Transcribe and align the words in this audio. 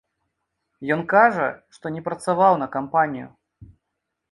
Ён 0.95 1.01
кажа, 1.11 1.45
што 1.77 1.85
не 1.99 2.03
працаваў 2.09 2.59
на 2.65 2.71
кампанію. 2.79 3.29